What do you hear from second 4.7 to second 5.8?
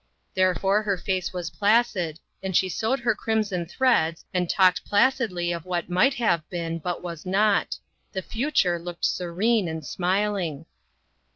placidly of